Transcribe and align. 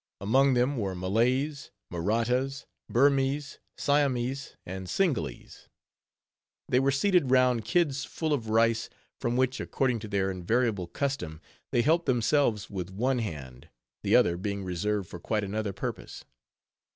Among 0.19 0.55
them 0.55 0.77
were 0.77 0.95
Malays, 0.95 1.69
Mahrattas, 1.91 2.65
Burmese, 2.89 3.59
Siamese, 3.77 4.57
and 4.65 4.87
Cingalese. 4.89 5.67
They 6.67 6.79
were 6.79 6.89
seated 6.89 7.29
round 7.29 7.65
"kids" 7.65 8.03
full 8.03 8.33
of 8.33 8.49
rice, 8.49 8.89
from 9.19 9.37
which, 9.37 9.59
according 9.59 9.99
to 9.99 10.07
their 10.07 10.31
invariable 10.31 10.87
custom, 10.87 11.39
they 11.69 11.83
helped 11.83 12.07
themselves 12.07 12.67
with 12.67 12.89
one 12.89 13.19
hand, 13.19 13.69
the 14.01 14.15
other 14.15 14.37
being 14.37 14.63
reserved 14.63 15.07
for 15.07 15.19
quite 15.19 15.43
another 15.43 15.71
purpose. 15.71 16.25